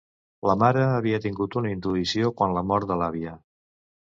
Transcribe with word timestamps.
La 0.49 0.53
mare 0.61 0.85
havia 0.93 1.19
tingut 1.27 1.57
una 1.61 1.73
intuïció 1.73 2.33
quan 2.41 2.59
la 2.59 2.67
mort 2.73 2.91
de 2.93 2.99
l'àvia. 3.03 3.37